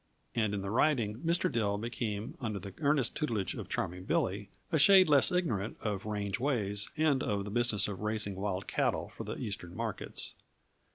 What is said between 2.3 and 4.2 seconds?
under the earnest tutelage of Charming